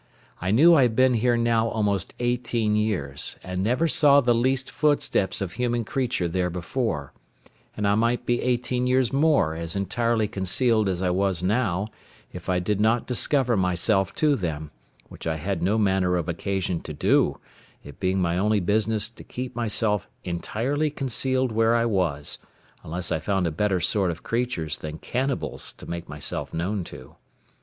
I 0.41 0.49
knew 0.49 0.73
I 0.73 0.81
had 0.81 0.95
been 0.95 1.13
here 1.13 1.37
now 1.37 1.67
almost 1.67 2.15
eighteen 2.17 2.75
years, 2.75 3.37
and 3.43 3.61
never 3.61 3.87
saw 3.87 4.19
the 4.19 4.33
least 4.33 4.71
footsteps 4.71 5.41
of 5.41 5.51
human 5.53 5.85
creature 5.85 6.27
there 6.27 6.49
before; 6.49 7.13
and 7.77 7.87
I 7.87 7.93
might 7.93 8.25
be 8.25 8.41
eighteen 8.41 8.87
years 8.87 9.13
more 9.13 9.53
as 9.53 9.75
entirely 9.75 10.27
concealed 10.27 10.89
as 10.89 11.03
I 11.03 11.11
was 11.11 11.43
now, 11.43 11.89
if 12.33 12.49
I 12.49 12.57
did 12.57 12.81
not 12.81 13.05
discover 13.05 13.55
myself 13.55 14.15
to 14.15 14.35
them, 14.35 14.71
which 15.07 15.27
I 15.27 15.35
had 15.35 15.61
no 15.61 15.77
manner 15.77 16.15
of 16.17 16.27
occasion 16.27 16.81
to 16.81 16.93
do; 16.93 17.37
it 17.83 17.99
being 17.99 18.19
my 18.19 18.39
only 18.39 18.59
business 18.59 19.07
to 19.09 19.23
keep 19.23 19.55
myself 19.55 20.09
entirely 20.23 20.89
concealed 20.89 21.51
where 21.51 21.75
I 21.75 21.85
was, 21.85 22.39
unless 22.83 23.11
I 23.11 23.19
found 23.19 23.45
a 23.45 23.51
better 23.51 23.79
sort 23.79 24.09
of 24.09 24.23
creatures 24.23 24.79
than 24.79 24.97
cannibals 24.97 25.71
to 25.73 25.85
make 25.87 26.09
myself 26.09 26.55
known 26.55 26.83
to. 26.85 27.17